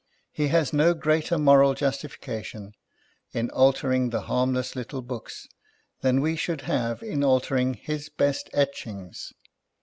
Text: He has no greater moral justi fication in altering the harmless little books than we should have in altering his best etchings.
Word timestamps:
He 0.31 0.47
has 0.47 0.73
no 0.73 0.95
greater 0.95 1.37
moral 1.37 1.75
justi 1.75 2.07
fication 2.07 2.71
in 3.33 3.51
altering 3.51 4.09
the 4.09 4.21
harmless 4.21 4.75
little 4.75 5.03
books 5.03 5.45
than 6.01 6.21
we 6.21 6.35
should 6.35 6.61
have 6.61 7.03
in 7.03 7.23
altering 7.23 7.75
his 7.75 8.09
best 8.09 8.49
etchings. 8.51 9.31